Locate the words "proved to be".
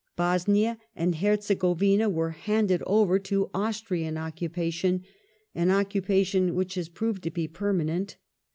6.89-7.47